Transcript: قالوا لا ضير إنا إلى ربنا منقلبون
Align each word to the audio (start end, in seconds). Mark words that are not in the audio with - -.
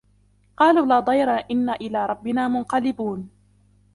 قالوا 0.57 0.85
لا 0.85 0.99
ضير 0.99 1.29
إنا 1.51 1.75
إلى 1.75 2.05
ربنا 2.05 2.47
منقلبون 2.47 3.29